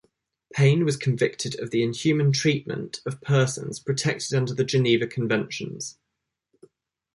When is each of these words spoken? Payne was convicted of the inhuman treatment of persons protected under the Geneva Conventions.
Payne 0.55 0.83
was 0.83 0.97
convicted 0.97 1.59
of 1.59 1.69
the 1.69 1.83
inhuman 1.83 2.31
treatment 2.31 3.01
of 3.05 3.21
persons 3.21 3.79
protected 3.79 4.33
under 4.33 4.51
the 4.55 4.63
Geneva 4.63 5.05
Conventions. 5.05 5.99